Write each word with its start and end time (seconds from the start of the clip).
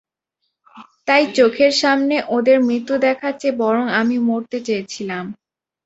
তাই 1.07 1.23
চোখের 1.37 1.73
সামনে 1.81 2.15
ওদের 2.35 2.57
মৃত্যু 2.67 2.95
দেখার 3.05 3.33
চেয়ে 3.41 3.59
বরং 3.61 3.85
আমি 3.99 4.15
মরতে 4.27 4.57
চেয়েছিলাম। 4.67 5.25